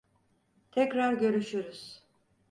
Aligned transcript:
Tekrar 0.71 1.13
görüşürüz. 1.13 2.03